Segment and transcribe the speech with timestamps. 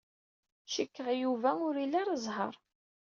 [0.73, 2.53] Cikkeɣ Yuba ur ili ara zzheṛ.